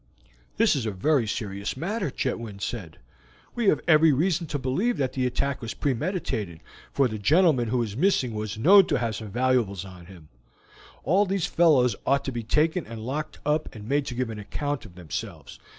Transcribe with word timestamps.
"This 0.57 0.75
is 0.75 0.87
a 0.87 0.91
very 0.91 1.27
serious 1.27 1.77
matter," 1.77 2.09
Chetwynd 2.09 2.63
said. 2.63 2.97
"We 3.53 3.67
have 3.67 3.81
every 3.87 4.11
reason 4.11 4.47
to 4.47 4.57
believe 4.57 4.97
that 4.97 5.13
the 5.13 5.27
attack 5.27 5.61
was 5.61 5.75
premeditated, 5.75 6.61
for 6.91 7.07
the 7.07 7.19
gentleman 7.19 7.67
who 7.67 7.83
is 7.83 7.95
missing 7.95 8.33
was 8.33 8.57
known 8.57 8.87
to 8.87 8.97
have 8.97 9.15
some 9.17 9.29
valuables 9.29 9.85
on 9.85 10.07
him; 10.07 10.29
all 11.03 11.27
these 11.27 11.45
fellows 11.45 11.95
ought 12.03 12.25
to 12.25 12.31
be 12.31 12.41
taken 12.41 12.87
and 12.87 13.05
locked 13.05 13.37
up 13.45 13.75
and 13.75 13.87
made 13.87 14.07
to 14.07 14.15
give 14.15 14.31
an 14.31 14.39
account 14.39 14.85
of 14.85 14.95
themselves. 14.95 15.59